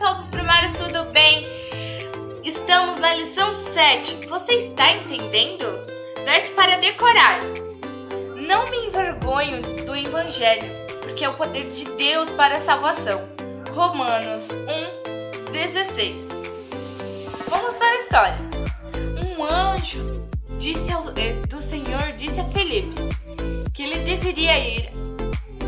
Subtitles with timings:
[0.00, 1.46] pessoal dos primários, tudo bem?
[2.42, 4.26] Estamos na lição 7.
[4.28, 5.66] Você está entendendo?
[6.24, 7.38] Verso para decorar.
[8.34, 10.70] Não me envergonho do evangelho,
[11.02, 13.28] porque é o poder de Deus para a salvação.
[13.74, 16.22] Romanos 1, 16.
[17.46, 18.38] Vamos para a história.
[19.22, 20.26] Um anjo
[20.58, 22.94] disse ao, eh, do Senhor disse a Felipe
[23.74, 24.88] que ele deveria ir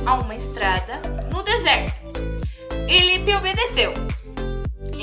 [0.06, 1.92] a uma estrada no deserto.
[2.88, 4.11] Felipe obedeceu.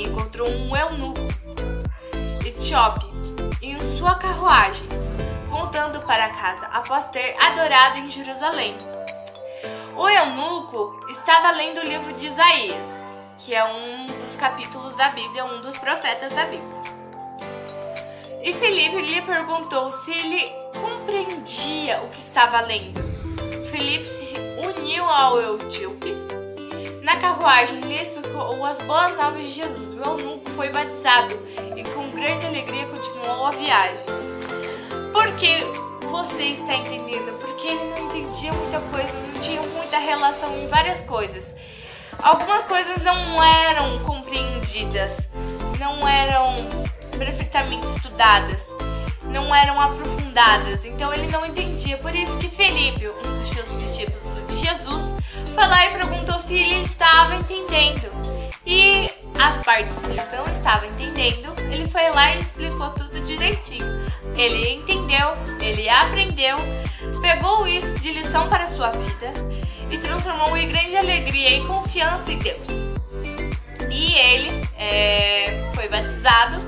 [0.02, 1.20] Encontrou um eunuco
[2.46, 3.06] etíope
[3.60, 4.86] em sua carruagem,
[5.46, 8.74] voltando para casa após ter adorado em Jerusalém.
[9.94, 13.04] O eunuco estava lendo o livro de Isaías,
[13.38, 16.80] que é um dos capítulos da Bíblia, um dos profetas da Bíblia.
[18.42, 23.00] E Felipe lhe perguntou se ele compreendia o que estava lendo.
[23.70, 24.34] Felipe se
[24.66, 26.14] uniu ao etíope
[27.02, 28.04] na carruagem lhe
[28.40, 29.94] explicou as boas novas de Jesus.
[29.94, 31.38] O eunuco foi batizado
[31.76, 34.04] e com grande alegria continuou a viagem.
[35.12, 35.64] Porque
[36.08, 37.38] você está entendendo?
[37.38, 41.54] Porque ele não entendia muita coisa, não tinha muita relação em várias coisas.
[42.22, 45.28] Algumas coisas não eram compreendidas,
[45.78, 46.56] não eram
[47.18, 48.66] perfeitamente estudadas,
[49.24, 50.84] não eram aprofundadas.
[50.84, 51.98] Então ele não entendia.
[51.98, 55.14] Por isso que Felipe, um dos seus discípulos de Jesus,
[55.54, 58.19] foi lá e perguntou se ele estava entendendo.
[58.70, 63.84] E as partes que não estava entendendo, ele foi lá e explicou tudo direitinho.
[64.36, 66.56] Ele entendeu, ele aprendeu,
[67.20, 69.34] pegou isso de lição para a sua vida
[69.90, 72.68] e transformou em grande alegria e confiança em Deus.
[73.90, 76.62] E ele é, foi batizado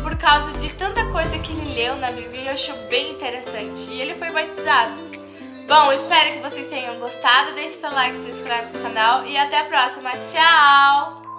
[0.00, 3.90] por causa de tanta coisa que ele leu na Bíblia e achou bem interessante.
[3.90, 4.94] E ele foi batizado.
[5.66, 7.56] Bom, espero que vocês tenham gostado.
[7.56, 10.12] Deixe seu like, se inscreve no canal e até a próxima.
[10.28, 11.31] Tchau!